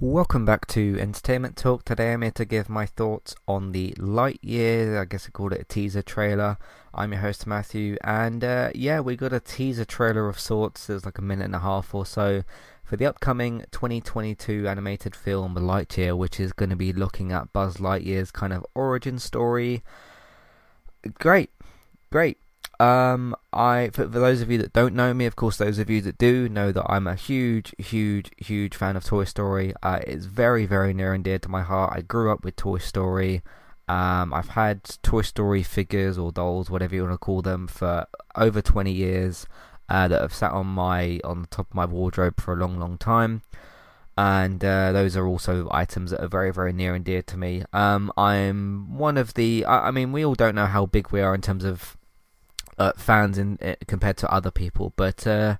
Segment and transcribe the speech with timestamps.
[0.00, 1.84] Welcome back to Entertainment Talk.
[1.84, 5.62] Today I'm here to give my thoughts on the Lightyear, I guess I called it
[5.62, 6.56] a teaser trailer.
[6.94, 10.86] I'm your host Matthew, and uh, yeah, we got a teaser trailer of sorts.
[10.86, 12.44] There's like a minute and a half or so
[12.84, 17.78] for the upcoming 2022 animated film Lightyear, which is going to be looking at Buzz
[17.78, 19.82] Lightyear's kind of origin story.
[21.14, 21.50] Great,
[22.12, 22.38] great.
[22.80, 25.90] Um, I for, for those of you that don't know me, of course, those of
[25.90, 29.74] you that do know that I'm a huge, huge, huge fan of Toy Story.
[29.82, 31.92] Uh, it's very, very near and dear to my heart.
[31.96, 33.42] I grew up with Toy Story.
[33.88, 38.06] Um, I've had Toy Story figures or dolls, whatever you want to call them, for
[38.36, 39.46] over 20 years.
[39.90, 42.78] Uh, that have sat on my on the top of my wardrobe for a long,
[42.78, 43.40] long time
[44.18, 47.62] and uh, those are also items that are very, very near and dear to me.
[47.72, 49.64] Um, I'm one of the.
[49.64, 51.96] I, I, mean, we all don't know how big we are in terms of
[52.78, 55.56] uh, fans in uh, compared to other people, but uh,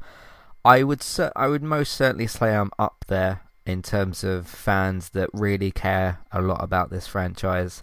[0.65, 1.05] I would
[1.37, 6.21] I would most certainly say I'm up there in terms of fans that really care
[6.33, 7.83] a lot about this franchise.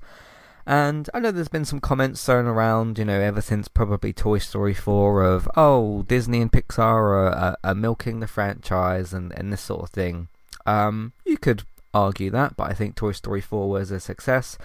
[0.68, 4.40] And I know there's been some comments thrown around, you know, ever since probably Toy
[4.40, 9.54] Story 4 of, oh, Disney and Pixar are, are, are milking the franchise and, and
[9.54, 10.28] this sort of thing.
[10.66, 14.58] Um, you could argue that, but I think Toy Story 4 was a success.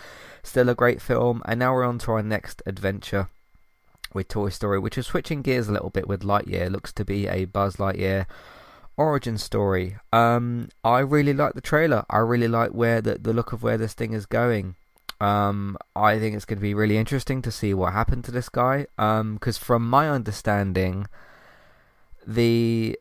[0.43, 1.43] Still a great film.
[1.45, 3.29] And now we're on to our next adventure
[4.15, 6.71] with Toy Story, which is switching gears a little bit with Lightyear.
[6.71, 8.27] Looks to be a Buzz Lightyear
[8.97, 9.97] origin story.
[10.13, 12.05] Um, I really like the trailer.
[12.11, 14.77] I really like where the the look of where this thing is going.
[15.21, 18.49] Um, I think it's going to be really interesting to see what happened to this
[18.49, 18.87] guy.
[18.99, 21.07] Um, because from my understanding,
[22.27, 22.99] the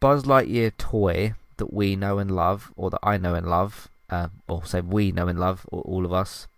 [0.00, 4.28] Buzz Lightyear toy that we know and love, or that I know and love, uh,
[4.48, 6.48] or say we know and love, all of us,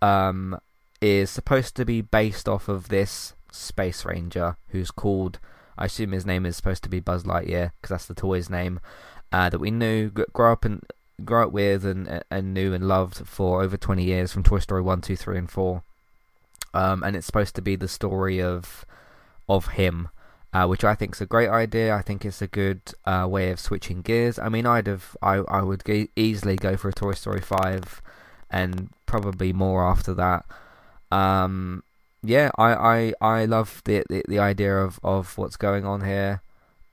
[0.00, 0.58] um,
[1.00, 5.38] is supposed to be based off of this space ranger who's called
[5.78, 8.80] I assume his name is supposed to be Buzz Lightyear because that's the toy's name
[9.32, 10.84] uh, that we knew grew up and
[11.24, 14.82] grew up with and and knew and loved for over 20 years from Toy Story
[14.82, 15.82] 1 2 3 and 4
[16.72, 18.84] um, and it's supposed to be the story of
[19.48, 20.08] of him
[20.52, 21.94] uh, which I think is a great idea.
[21.94, 24.38] I think it's a good uh, way of switching gears.
[24.38, 25.82] I mean, I'd have, I, I would
[26.16, 28.02] easily go for a Toy Story five,
[28.50, 30.44] and probably more after that.
[31.12, 31.84] Um,
[32.22, 36.42] yeah, I, I, I love the, the, the idea of, of what's going on here.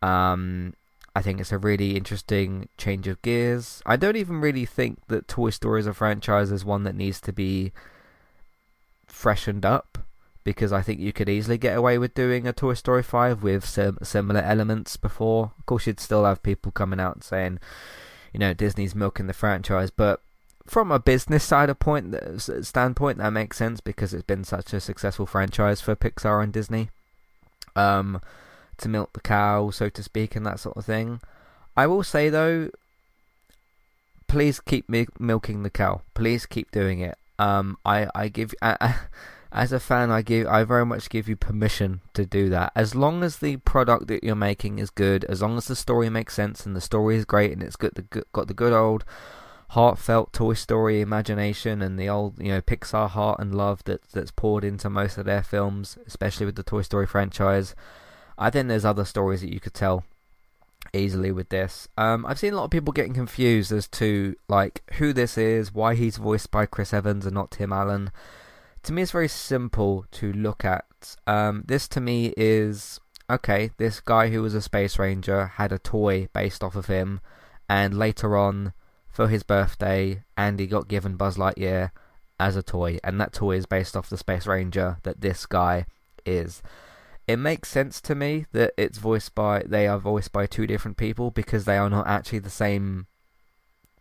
[0.01, 0.73] Um,
[1.15, 3.81] I think it's a really interesting change of gears.
[3.85, 7.19] I don't even really think that Toy Story as a franchise is one that needs
[7.21, 7.71] to be
[9.07, 9.97] freshened up
[10.43, 13.65] because I think you could easily get away with doing a Toy Story 5 with
[13.65, 15.51] some similar elements before.
[15.59, 17.59] Of course, you'd still have people coming out and saying,
[18.31, 20.21] you know, Disney's milking the franchise, but
[20.67, 24.79] from a business side of point standpoint, that makes sense because it's been such a
[24.79, 26.89] successful franchise for Pixar and Disney.
[27.75, 28.21] Um,
[28.77, 31.19] to milk the cow, so to speak, and that sort of thing.
[31.75, 32.69] I will say though,
[34.27, 36.01] please keep mi- milking the cow.
[36.13, 37.17] Please keep doing it.
[37.39, 38.93] Um, I I give uh,
[39.51, 42.71] as a fan, I give I very much give you permission to do that.
[42.75, 46.09] As long as the product that you're making is good, as long as the story
[46.09, 49.03] makes sense and the story is great and it's good, the, got the good old
[49.69, 54.31] heartfelt Toy Story imagination and the old, you know, Pixar heart and love that that's
[54.31, 57.75] poured into most of their films, especially with the Toy Story franchise.
[58.37, 60.05] I think there's other stories that you could tell
[60.93, 61.87] easily with this.
[61.97, 65.73] Um, I've seen a lot of people getting confused as to like who this is,
[65.73, 68.11] why he's voiced by Chris Evans and not Tim Allen.
[68.83, 70.85] To me, it's very simple to look at.
[71.25, 73.71] Um, this to me is okay.
[73.77, 77.19] This guy who was a space ranger had a toy based off of him,
[77.67, 78.71] and later on
[79.17, 81.89] for his birthday, Andy got given Buzz Lightyear
[82.39, 85.87] as a toy, and that toy is based off the Space Ranger that this guy
[86.23, 86.61] is.
[87.27, 90.97] It makes sense to me that it's voiced by they are voiced by two different
[90.97, 93.07] people because they are not actually the same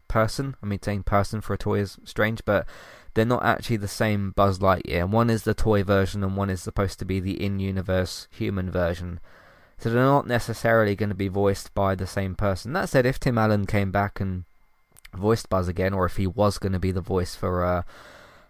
[0.07, 0.55] person.
[0.63, 2.67] I mean, saying person for a toy is strange, but
[3.15, 5.09] they're not actually the same Buzz Lightyear.
[5.09, 9.21] One is the toy version, and one is supposed to be the in-universe human version.
[9.79, 12.75] So they're not necessarily going to be voiced by the same person.
[12.75, 14.45] That said, if Tim Allen came back and
[15.17, 17.83] voiced Buzz again, or if he was going to be the voice for uh,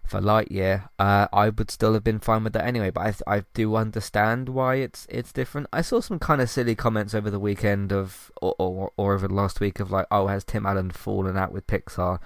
[0.05, 2.91] for Lightyear, uh, I would still have been fine with that anyway.
[2.91, 5.69] But I I do understand why it's it's different.
[5.73, 9.29] I saw some kind of silly comments over the weekend of or or, or over
[9.29, 12.21] the last week of like, oh, has Tim Allen fallen out with Pixar?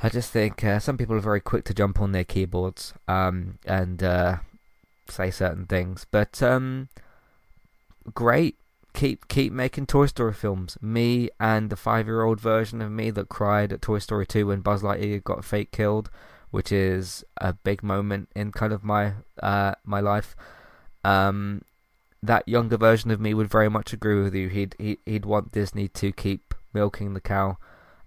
[0.00, 3.58] I just think uh, some people are very quick to jump on their keyboards um,
[3.66, 4.36] and uh,
[5.08, 6.88] say certain things, but um,
[8.14, 8.56] great
[8.94, 10.76] keep keep making Toy Story films.
[10.80, 14.46] Me and the five year old version of me that cried at Toy Story 2
[14.48, 16.10] when Buzz Lightyear got fake killed,
[16.50, 19.12] which is a big moment in kind of my
[19.42, 20.36] uh, my life.
[21.04, 21.62] Um,
[22.22, 24.48] that younger version of me would very much agree with you.
[24.48, 27.58] He'd he, he'd want Disney to keep milking the cow.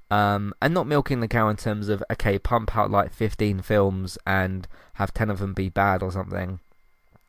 [0.09, 4.17] Um, and not milking the cow in terms of okay, pump out like 15 films
[4.27, 6.59] and have 10 of them be bad or something.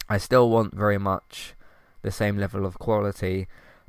[0.08, 1.54] I still want very much
[2.02, 3.48] the same level of quality,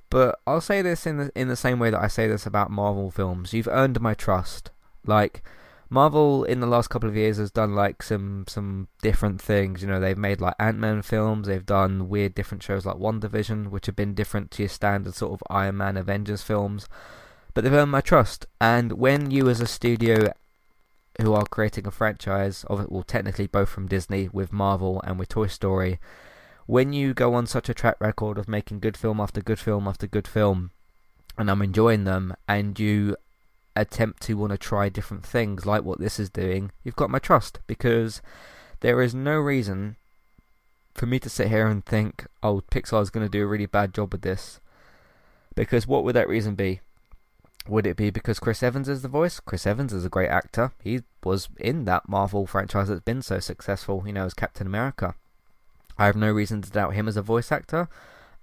[0.10, 2.71] but I'll say this in the in the same way that I say this about
[2.71, 3.54] Marvel films.
[3.54, 4.71] You've earned my trust.
[5.06, 5.44] Like
[5.89, 9.81] Marvel in the last couple of years has done like some some different things.
[9.81, 11.48] You know, they've made like Ant Man films.
[11.48, 15.33] They've done weird different shows like WandaVision, which have been different to your standard sort
[15.33, 16.88] of Iron Man Avengers films
[17.54, 18.45] but they've earned my trust.
[18.60, 20.33] And when you, as a studio
[21.21, 25.19] who are creating a franchise of it, well, technically both from Disney with Marvel and
[25.19, 26.00] with Toy Story,
[26.65, 29.88] when you go on such a track record of making good film after good film
[29.88, 30.71] after good film,
[31.38, 33.15] and I'm enjoying them, and you
[33.75, 37.19] attempt to want to try different things like what this is doing, you've got my
[37.19, 38.21] trust because
[38.81, 39.95] there is no reason
[40.94, 43.65] for me to sit here and think, oh, Pixar is going to do a really
[43.65, 44.60] bad job with this.
[45.56, 46.81] Because what would that reason be?
[47.68, 49.39] Would it be because Chris Evans is the voice?
[49.39, 50.74] Chris Evans is a great actor.
[50.83, 55.15] He was in that Marvel franchise that's been so successful, you know, as Captain America.
[55.97, 57.87] I have no reason to doubt him as a voice actor.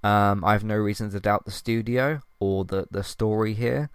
[0.03, 3.91] Um, I have no reason to doubt the studio or the the story here.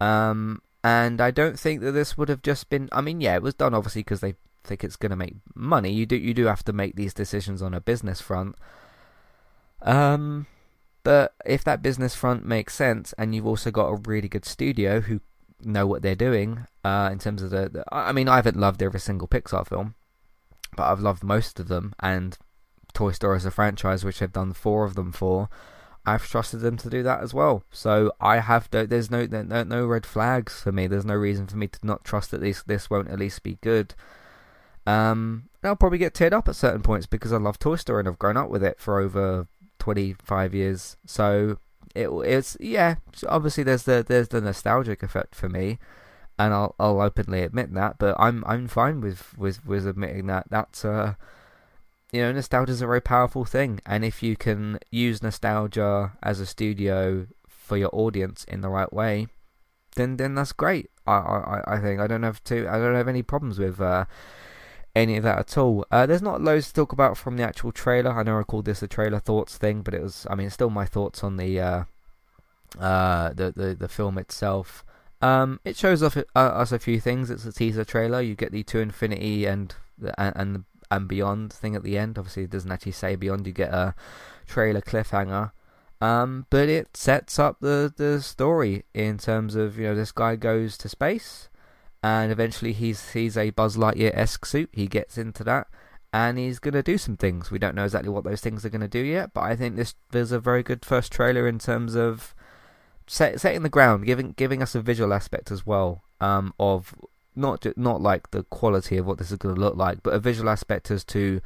[0.00, 2.88] Um, and I don't think that this would have just been.
[2.92, 4.34] I mean, yeah, it was done obviously because they
[4.64, 5.92] think it's going to make money.
[5.92, 8.56] You do you do have to make these decisions on a business front.
[9.82, 10.46] Um,
[11.02, 15.00] but if that business front makes sense, and you've also got a really good studio
[15.00, 15.20] who
[15.62, 18.82] know what they're doing uh, in terms of the, the, I mean, I haven't loved
[18.82, 19.94] every single Pixar film,
[20.76, 22.36] but I've loved most of them, and
[22.94, 25.48] Toy Story as a franchise, which I've done four of them for.
[26.06, 27.64] I've trusted them to do that as well.
[27.70, 30.86] So I have no, there's no, no no red flags for me.
[30.86, 33.58] There's no reason for me to not trust that this this won't at least be
[33.62, 33.94] good.
[34.86, 38.08] Um, I'll probably get teared up at certain points because I love Toy Story and
[38.08, 39.48] I've grown up with it for over
[39.78, 40.96] 25 years.
[41.06, 41.58] So
[41.94, 42.96] it, it's yeah.
[43.28, 45.78] Obviously, there's the there's the nostalgic effect for me,
[46.38, 47.98] and I'll I'll openly admit that.
[47.98, 50.46] But I'm I'm fine with with with admitting that.
[50.50, 51.14] That's uh,
[52.14, 56.40] you know, nostalgia is a very powerful thing, and if you can use nostalgia as
[56.40, 59.26] a studio for your audience in the right way,
[59.96, 60.90] then then that's great.
[61.06, 63.80] I I I think I don't have to I don't have any problems with.
[63.80, 64.04] Uh,
[64.96, 65.84] any of that at all.
[65.90, 68.12] Uh, there's not loads to talk about from the actual trailer.
[68.12, 70.54] I know I called this a trailer thoughts thing, but it was, I mean, it's
[70.54, 71.84] still my thoughts on the uh,
[72.78, 74.84] uh, the, the the film itself.
[75.20, 77.30] Um, it shows off uh, us a few things.
[77.30, 78.20] It's a teaser trailer.
[78.20, 79.74] You get the to infinity and
[80.18, 80.64] and and,
[80.96, 82.18] and beyond thing at the end.
[82.18, 83.46] Obviously, it doesn't actually say beyond.
[83.46, 83.94] You get a
[84.46, 85.52] trailer cliffhanger.
[86.00, 90.36] Um, but it sets up the the story in terms of you know this guy
[90.36, 91.48] goes to space
[92.04, 94.68] and eventually he's he's a Buzz Lightyear esque suit.
[94.72, 95.68] He gets into that,
[96.12, 97.50] and he's gonna do some things.
[97.50, 99.94] We don't know exactly what those things are gonna do yet, but I think this
[100.10, 102.34] there's a very good first trailer in terms of
[103.06, 106.94] set, setting the ground, giving giving us a visual aspect as well um, of
[107.36, 110.48] not not like the quality of what this is gonna look like, but a visual
[110.48, 111.40] aspect as to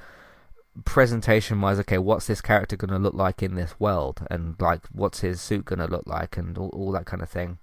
[0.85, 4.82] presentation wise okay what's this character going to look like in this world and like
[4.93, 7.58] what's his suit going to look like and all, all that kind of thing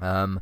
[0.00, 0.40] um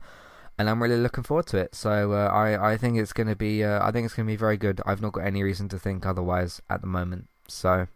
[0.59, 1.75] and I'm really looking forward to it.
[1.75, 4.33] So uh, I I think it's going to be uh, I think it's going to
[4.33, 4.81] be very good.
[4.87, 7.29] I've not got any reason to think otherwise at the moment.
[7.49, 7.89] So.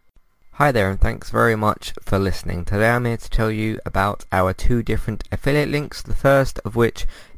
[0.55, 2.65] Hi there and thanks very much for listening.
[2.65, 6.01] Today I'm here to tell you about our two different affiliate links.
[6.01, 7.07] The first of which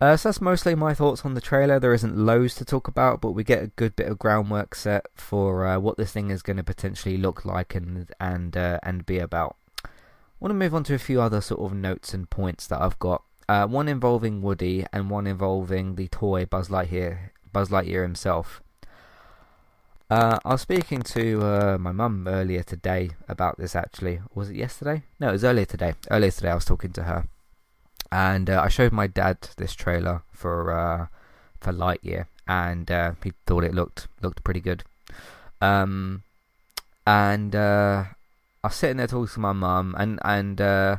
[0.00, 1.78] Uh, so that's mostly my thoughts on the trailer.
[1.78, 5.06] There isn't loads to talk about, but we get a good bit of groundwork set
[5.14, 9.06] for uh, what this thing is going to potentially look like and and uh, and
[9.06, 9.56] be about.
[9.84, 9.88] I
[10.40, 12.98] want to move on to a few other sort of notes and points that I've
[12.98, 13.22] got.
[13.48, 18.60] Uh, one involving Woody and one involving the toy Buzz Lightyear, Buzz Lightyear himself.
[20.10, 23.74] Uh, I was speaking to uh, my mum earlier today about this.
[23.74, 25.04] Actually, was it yesterday?
[25.20, 25.94] No, it was earlier today.
[26.10, 27.24] Earlier today, I was talking to her
[28.14, 31.06] and uh, I showed my dad this trailer for uh,
[31.58, 34.84] for Lightyear, and uh, he thought it looked looked pretty good.
[35.60, 36.22] Um,
[37.04, 38.04] and uh,
[38.62, 40.98] I was sitting there talking to my mum, and and uh,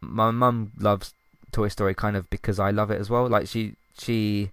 [0.00, 1.12] my mum loves
[1.52, 3.28] Toy Story kind of because I love it as well.
[3.28, 4.50] Like she she,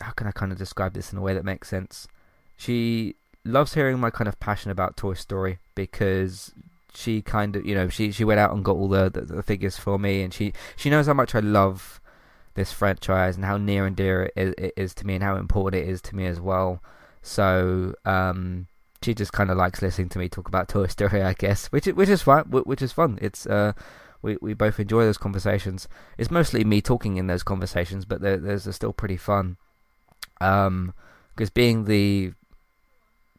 [0.00, 2.08] how can I kind of describe this in a way that makes sense?
[2.56, 6.52] She loves hearing my kind of passion about Toy Story because
[6.94, 9.42] she kind of you know she she went out and got all the, the, the
[9.42, 12.00] figures for me, and she she knows how much I love
[12.54, 15.36] this franchise and how near and dear it is, it is to me and how
[15.36, 16.82] important it is to me as well.
[17.22, 18.66] So um,
[19.02, 21.86] she just kind of likes listening to me talk about Toy Story, I guess, which
[21.86, 22.44] is, which is fun.
[22.50, 23.18] Which is fun.
[23.22, 23.74] It's uh,
[24.22, 25.88] we we both enjoy those conversations.
[26.16, 29.56] It's mostly me talking in those conversations, but they're, they're still pretty fun.
[30.40, 30.94] Um,
[31.34, 32.32] because being the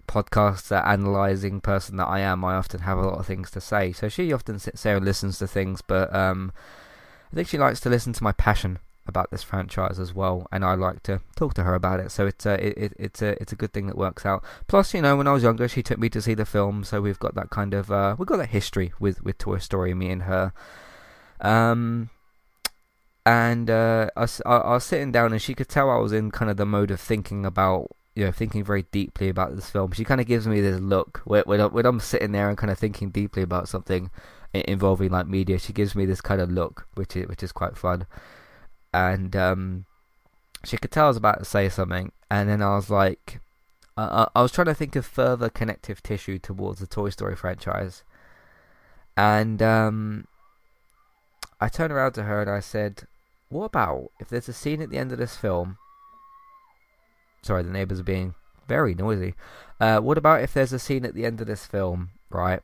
[0.10, 3.94] podcaster analyzing person that I am, I often have a lot of things to say.
[3.94, 6.52] So she often sits there and listens to things, but um,
[7.32, 10.66] I think she likes to listen to my passion about this franchise as well, and
[10.66, 12.12] I like to talk to her about it.
[12.12, 14.44] So it's a it, it, it's a it's a good thing that works out.
[14.68, 17.02] Plus, you know, when I was younger, she took me to see the film, so
[17.02, 20.10] we've got that kind of uh, we've got that history with with Toy Story, me
[20.10, 20.54] and her.
[21.42, 22.10] Um,
[23.26, 26.32] and uh, I, I, I was sitting down, and she could tell I was in
[26.32, 29.94] kind of the mode of thinking about you know, thinking very deeply about this film.
[29.94, 32.70] She kind of gives me this look when, when, when I'm sitting there and kind
[32.70, 34.12] of thinking deeply about something
[34.54, 35.58] involving like media.
[35.58, 38.08] She gives me this kind of look, which is which is quite fun.
[38.94, 39.86] And um,
[40.66, 43.40] she could tell I was about to say something, and then I was like,
[43.96, 48.04] I, I was trying to think of further connective tissue towards the Toy Story franchise,
[49.16, 50.28] and um,
[51.62, 53.04] I turned around to her and I said,
[53.48, 55.78] "What about if there's a scene at the end of this film?"
[57.42, 58.36] Sorry, the neighbours are being
[58.68, 59.34] very noisy.
[59.80, 62.62] Uh, what about if there's a scene at the end of this film, right,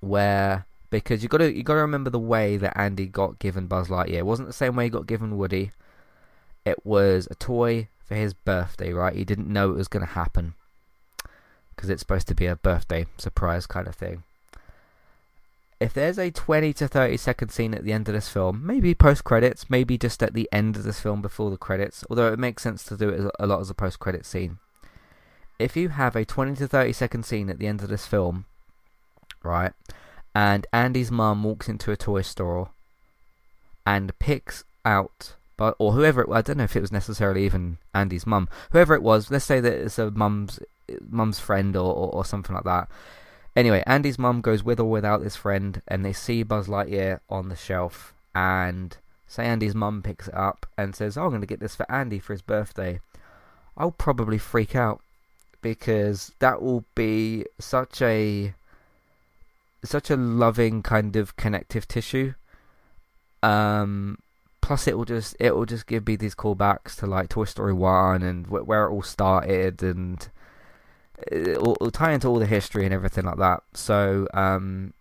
[0.00, 3.66] where because you got to you got to remember the way that Andy got given
[3.66, 4.18] Buzz Lightyear.
[4.18, 5.72] It wasn't the same way he got given Woody.
[6.64, 9.14] It was a toy for his birthday, right?
[9.14, 10.54] He didn't know it was going to happen
[11.74, 14.24] because it's supposed to be a birthday surprise kind of thing
[15.80, 18.94] if there's a 20 to 30 second scene at the end of this film, maybe
[18.94, 22.38] post credits, maybe just at the end of this film before the credits, although it
[22.38, 24.58] makes sense to do it a lot as a post credit scene.
[25.58, 28.46] If you have a 20 to 30 second scene at the end of this film,
[29.42, 29.72] right,
[30.34, 32.70] and Andy's mum walks into a toy store
[33.86, 37.44] and picks out but or whoever it, was, I don't know if it was necessarily
[37.44, 39.28] even Andy's mum, whoever it was.
[39.28, 40.60] Let's say that it's a mum's
[41.10, 42.88] mum's friend or, or, or something like that.
[43.58, 47.48] Anyway, Andy's mum goes with or without this friend, and they see Buzz Lightyear on
[47.48, 48.14] the shelf.
[48.32, 48.96] And
[49.26, 51.90] say Andy's mum picks it up and says, oh, "I'm going to get this for
[51.90, 53.00] Andy for his birthday."
[53.76, 55.00] I'll probably freak out
[55.60, 58.54] because that will be such a
[59.82, 62.34] such a loving kind of connective tissue.
[63.42, 64.18] Um,
[64.60, 67.72] plus, it will just it will just give me these callbacks to like Toy Story
[67.72, 70.28] One and wh- where it all started and
[71.30, 73.62] it'll, it'll, tie into all the history and everything like that.
[73.74, 74.94] So um,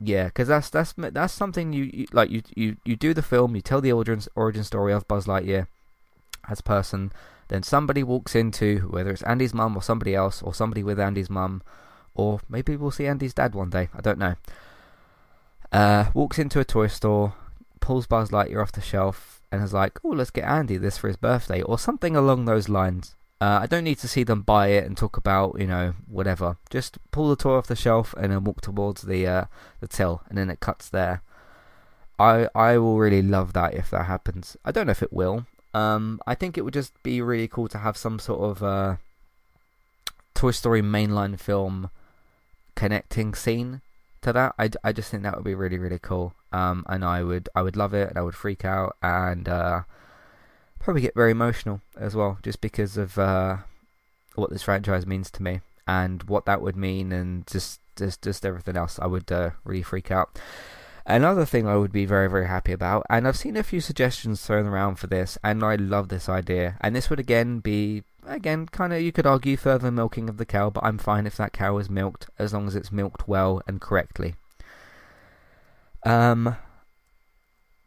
[0.00, 3.54] yeah, because that's that's that's something you, you, like you, you you do the film,
[3.54, 5.66] you tell the origin origin story of Buzz Lightyear
[6.48, 7.12] as person,
[7.48, 11.30] then somebody walks into whether it's Andy's mum or somebody else or somebody with Andy's
[11.30, 11.62] mum,
[12.14, 13.88] or maybe we'll see Andy's dad one day.
[13.94, 14.34] I don't know.
[15.70, 17.34] Uh, walks into a toy store,
[17.80, 21.08] pulls Buzz Lightyear off the shelf, and is like, "Oh, let's get Andy this for
[21.08, 23.14] his birthday," or something along those lines.
[23.42, 26.58] Uh, I don't need to see them buy it and talk about you know whatever.
[26.70, 29.44] Just pull the toy off the shelf and then walk towards the uh,
[29.80, 31.22] the till, and then it cuts there.
[32.20, 34.56] I I will really love that if that happens.
[34.64, 35.46] I don't know if it will.
[35.74, 38.96] Um, I think it would just be really cool to have some sort of uh,
[40.34, 41.90] Toy Story mainline film
[42.76, 43.80] connecting scene
[44.20, 44.54] to that.
[44.56, 46.34] I, I just think that would be really really cool.
[46.52, 49.80] Um, and I would I would love it, and I would freak out, and uh,
[50.82, 53.58] probably get very emotional as well, just because of uh,
[54.34, 58.44] what this franchise means to me and what that would mean, and just just just
[58.44, 58.98] everything else.
[59.00, 60.38] I would uh, really freak out.
[61.04, 64.44] Another thing I would be very very happy about, and I've seen a few suggestions
[64.44, 66.76] thrown around for this, and I love this idea.
[66.80, 70.46] And this would again be again kind of you could argue further milking of the
[70.46, 73.62] cow, but I'm fine if that cow is milked as long as it's milked well
[73.66, 74.34] and correctly.
[76.04, 76.56] Um.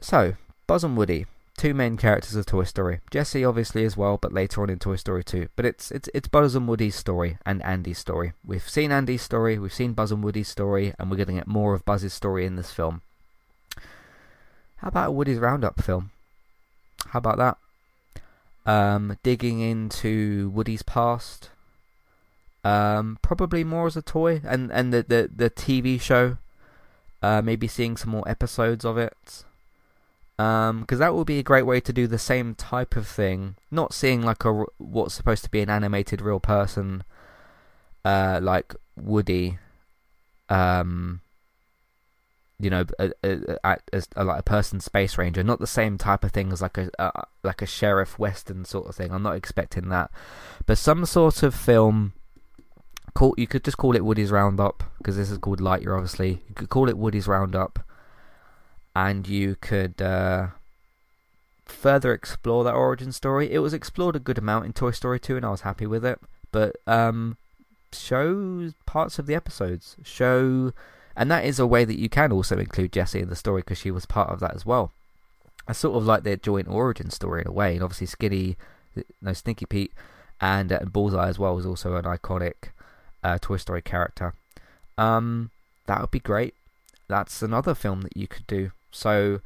[0.01, 0.35] So
[0.67, 1.25] Buzz and Woody
[1.57, 2.99] two main characters of Toy Story.
[3.11, 5.49] Jessie obviously as well, but later on in Toy Story 2.
[5.55, 8.33] But it's it's it's Buzz and Woody's story and Andy's story.
[8.45, 11.47] We've seen Andy's story, we've seen Buzz and Woody's story, and we're going to get
[11.47, 13.01] more of Buzz's story in this film.
[14.77, 16.11] How about a Woody's Roundup film?
[17.07, 17.57] How about that?
[18.71, 21.49] Um, digging into Woody's past.
[22.63, 26.37] Um, probably more as a toy, and and the the, the TV show.
[27.21, 29.44] Uh, maybe seeing some more episodes of it
[30.37, 33.55] because um, that would be a great way to do the same type of thing.
[33.71, 37.03] Not seeing like a what's supposed to be an animated real person,
[38.03, 39.59] uh, like Woody,
[40.49, 41.21] um,
[42.59, 43.77] you know, a, a,
[44.15, 45.41] a, like a person space ranger.
[45.41, 48.87] Not the same type of thing as like a, a like a sheriff western sort
[48.87, 49.13] of thing.
[49.13, 50.11] I'm not expecting that,
[50.65, 52.11] but some sort of film.
[53.13, 55.95] Call you could just call it Woody's Roundup because this is called Lightyear.
[55.95, 57.79] Obviously, you could call it Woody's Roundup
[58.95, 60.47] and you could uh,
[61.65, 63.51] further explore that origin story.
[63.51, 66.05] It was explored a good amount in Toy Story 2, and I was happy with
[66.05, 66.19] it.
[66.51, 67.37] But um,
[67.91, 69.97] show parts of the episodes.
[70.03, 70.71] Show,
[71.15, 73.77] and that is a way that you can also include Jessie in the story because
[73.77, 74.91] she was part of that as well.
[75.67, 78.55] I sort of like their joint origin story in a way, and obviously Skinny,
[79.21, 79.91] no Stinky Pete,
[80.39, 82.69] and, uh, Bullseye as well was also an iconic
[83.23, 84.33] uh, Toy Story character.
[84.97, 85.49] Um,
[85.87, 86.53] that would be great.
[87.07, 89.41] That's another film that you could do so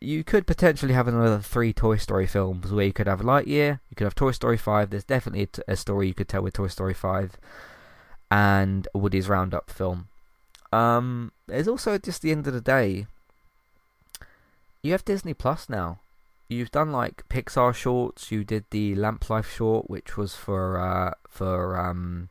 [0.00, 3.96] you could potentially have another three Toy Story films where you could have Lightyear, you
[3.96, 4.90] could have Toy Story 5.
[4.90, 7.36] There's definitely a story you could tell with Toy Story 5
[8.30, 10.08] and Woody's Roundup film.
[10.72, 13.06] Um, there's also just the end of the day,
[14.82, 16.00] you have Disney Plus now.
[16.48, 18.30] You've done like Pixar shorts.
[18.30, 22.28] You did the Lamp Life short, which was for uh, for um,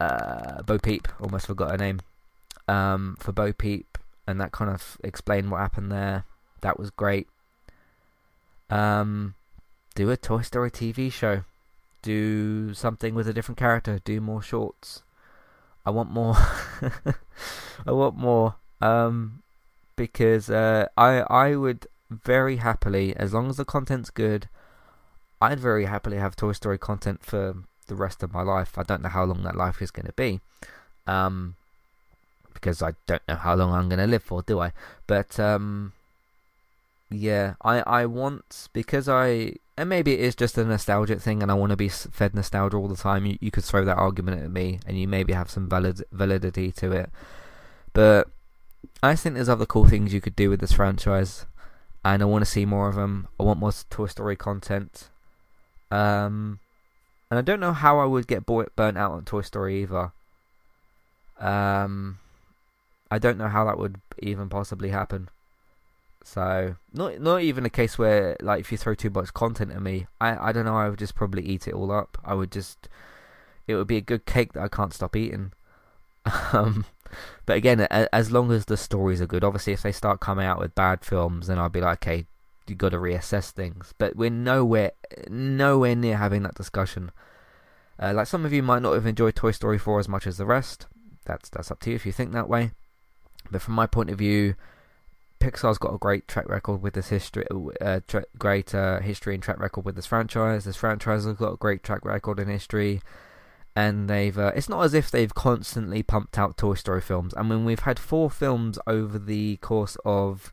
[0.00, 1.08] uh, Bo Peep.
[1.20, 2.00] Almost forgot her name.
[2.68, 3.91] Um, for Bo Peep,
[4.26, 6.24] and that kind of explained what happened there.
[6.60, 7.28] That was great.
[8.70, 9.34] Um,
[9.94, 11.44] do a Toy Story TV show.
[12.02, 14.00] Do something with a different character.
[14.04, 15.02] Do more shorts.
[15.84, 16.36] I want more.
[17.86, 18.56] I want more.
[18.80, 19.42] Um,
[19.96, 24.48] because uh, I I would very happily, as long as the content's good,
[25.40, 28.78] I'd very happily have Toy Story content for the rest of my life.
[28.78, 30.40] I don't know how long that life is going to be.
[31.06, 31.56] Um,
[32.62, 34.72] because I don't know how long I'm going to live for, do I?
[35.08, 35.92] But um,
[37.10, 41.50] yeah, I I want because I and maybe it is just a nostalgic thing, and
[41.50, 43.26] I want to be fed nostalgia all the time.
[43.26, 46.70] You you could throw that argument at me, and you maybe have some valid validity
[46.72, 47.10] to it,
[47.92, 48.28] but
[49.02, 51.46] I think there's other cool things you could do with this franchise,
[52.04, 53.28] and I want to see more of them.
[53.38, 55.08] I want more Toy Story content.
[55.90, 56.60] Um,
[57.30, 60.12] and I don't know how I would get burnt out on Toy Story either.
[61.38, 62.18] Um,
[63.12, 65.28] I don't know how that would even possibly happen.
[66.24, 69.82] So not not even a case where like if you throw too much content at
[69.82, 70.78] me, I I don't know.
[70.78, 72.16] I would just probably eat it all up.
[72.24, 72.88] I would just
[73.66, 75.52] it would be a good cake that I can't stop eating.
[76.52, 76.86] Um,
[77.46, 80.60] but again, as long as the stories are good, obviously if they start coming out
[80.60, 82.26] with bad films, then I'll be like, okay,
[82.68, 83.92] you got to reassess things.
[83.98, 84.92] But we're nowhere
[85.28, 87.10] nowhere near having that discussion.
[87.98, 90.38] Uh, like some of you might not have enjoyed Toy Story 4 as much as
[90.38, 90.86] the rest.
[91.26, 92.70] That's that's up to you if you think that way.
[93.52, 94.54] But from my point of view,
[95.42, 97.44] Pixar's got a great track record with this history,
[97.80, 100.64] uh, tra- great uh, history and track record with this franchise.
[100.64, 103.02] This franchise has got a great track record in history,
[103.74, 104.38] and they've.
[104.38, 107.34] Uh, it's not as if they've constantly pumped out Toy Story films.
[107.36, 110.52] I mean, we've had four films over the course of,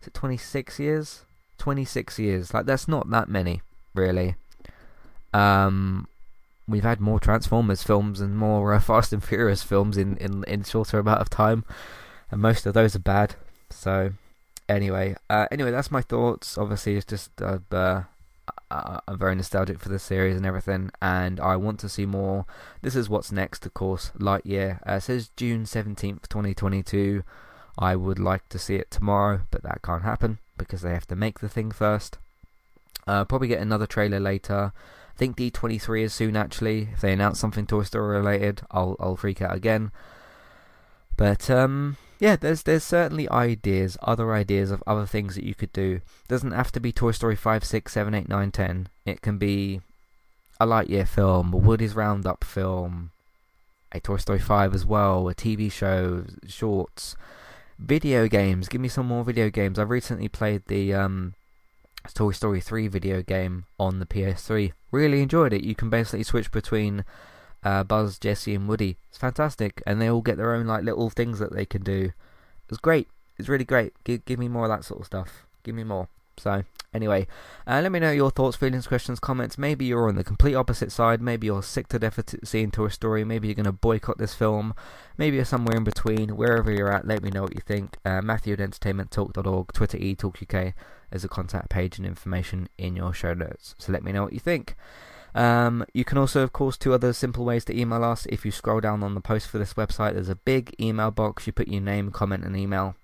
[0.00, 1.22] is it twenty six years?
[1.58, 2.54] Twenty six years.
[2.54, 3.62] Like that's not that many,
[3.94, 4.36] really.
[5.34, 6.06] Um,
[6.68, 10.62] we've had more Transformers films and more uh, Fast and Furious films in in in
[10.62, 11.64] shorter amount of time
[12.30, 13.34] and most of those are bad.
[13.70, 14.12] So
[14.68, 16.56] anyway, uh, anyway, that's my thoughts.
[16.56, 18.02] Obviously, it's just uh, uh,
[18.70, 22.46] I'm very nostalgic for this series and everything, and I want to see more.
[22.82, 24.12] This is what's next, of course.
[24.18, 27.24] Lightyear uh, says June seventeenth, twenty twenty two.
[27.78, 31.16] I would like to see it tomorrow, but that can't happen because they have to
[31.16, 32.18] make the thing first.
[33.06, 34.72] Uh, probably get another trailer later.
[34.74, 36.90] I think D23 is soon actually.
[36.92, 39.90] If they announce something Toy Story related, I'll I'll freak out again.
[41.16, 45.72] But um, yeah, there's there's certainly ideas, other ideas of other things that you could
[45.72, 46.02] do.
[46.04, 48.88] It doesn't have to be Toy Story 5, 6, 7, 8, 9, 10.
[49.06, 49.80] It can be
[50.60, 53.10] a Lightyear film, a Woody's Roundup film,
[53.90, 57.16] a Toy Story 5 as well, a TV show, shorts,
[57.78, 58.68] video games.
[58.68, 59.78] Give me some more video games.
[59.78, 61.32] I recently played the um,
[62.12, 64.72] Toy Story 3 video game on the PS3.
[64.92, 65.64] Really enjoyed it.
[65.64, 67.06] You can basically switch between
[67.62, 68.96] uh, Buzz, Jessie, and Woody.
[69.08, 72.12] It's fantastic, and they all get their own like little things that they can do.
[72.68, 73.08] It's great.
[73.38, 73.92] It's really great.
[74.04, 75.46] Give, give me more of that sort of stuff.
[75.62, 76.08] Give me more.
[76.36, 77.26] So anyway,
[77.66, 79.58] uh, let me know your thoughts, feelings, questions, comments.
[79.58, 81.20] Maybe you're on the complete opposite side.
[81.20, 83.24] Maybe you're sick to death of seeing Toy Story.
[83.24, 84.74] Maybe you're going to boycott this film.
[85.18, 86.36] Maybe you're somewhere in between.
[86.36, 87.98] Wherever you're at, let me know what you think.
[88.04, 90.74] Uh, Matthew at entertainmenttalk.org, Twitter eTalkUK
[91.12, 93.74] is a contact page and information in your show notes.
[93.78, 94.76] So let me know what you think.
[95.34, 98.26] Um, you can also, of course, two other simple ways to email us.
[98.26, 101.46] If you scroll down on the post for this website, there's a big email box.
[101.46, 102.96] You put your name, comment, and email,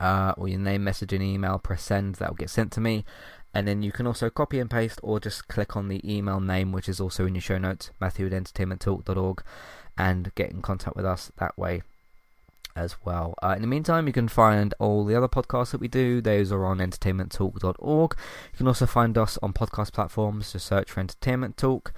[0.00, 1.58] uh, or your name, message, and email.
[1.58, 2.16] Press send.
[2.16, 3.04] That will get sent to me.
[3.52, 6.72] And then you can also copy and paste, or just click on the email name,
[6.72, 9.42] which is also in your show notes, Matthew at entertainmenttalk.org,
[9.96, 11.82] and get in contact with us that way
[12.76, 13.34] as well.
[13.42, 16.20] Uh, in the meantime, you can find all the other podcasts that we do.
[16.20, 18.16] Those are on entertainmenttalk.org.
[18.52, 20.52] You can also find us on podcast platforms.
[20.52, 21.92] Just search for Entertainment Talk.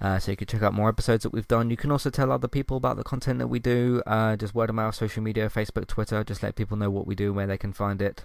[0.00, 1.70] Uh, so you can check out more episodes that we've done.
[1.70, 4.02] You can also tell other people about the content that we do.
[4.06, 6.24] Uh, just word of mouth, social media, Facebook, Twitter.
[6.24, 8.24] Just let people know what we do, and where they can find it.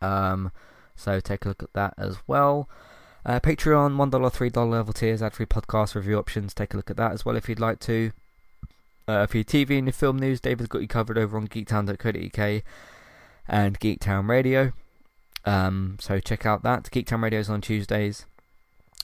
[0.00, 0.52] Um,
[0.94, 2.68] so take a look at that as well.
[3.24, 6.54] Uh, Patreon, $1, $3 level tiers, ad free podcast review options.
[6.54, 8.12] Take a look at that as well if you'd like to.
[9.08, 12.62] Uh, for your TV and film news, David's got you covered over on geektown.co.uk
[13.48, 14.72] and Geektown Radio.
[15.46, 16.84] Um, so check out that.
[16.84, 18.26] Geektown Radio is on Tuesdays.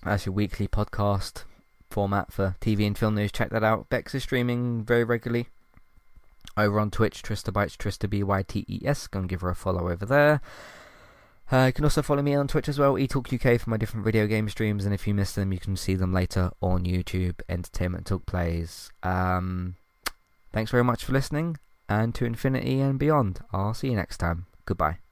[0.04, 1.44] That's your weekly podcast
[1.88, 3.32] format for TV and film news.
[3.32, 3.88] Check that out.
[3.88, 5.48] Bex is streaming very regularly
[6.54, 7.22] over on Twitch.
[7.22, 9.06] Trista Bytes, Trista B Y T E S.
[9.06, 10.42] Go and give her a follow over there.
[11.50, 14.04] Uh, you can also follow me on Twitch as well, eTalk UK for my different
[14.04, 17.40] video game streams, and if you miss them, you can see them later on YouTube.
[17.48, 18.90] Entertainment Talk Plays.
[19.02, 19.76] Um,
[20.54, 21.56] Thanks very much for listening,
[21.88, 23.40] and to infinity and beyond.
[23.52, 24.46] I'll see you next time.
[24.66, 25.03] Goodbye.